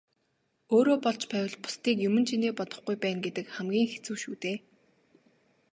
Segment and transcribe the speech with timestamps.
[0.75, 4.57] Өөрөө болж байвал бусдыг юман чинээ бодохгүй байна гэдэг хамгийн хэцүү шүү дээ.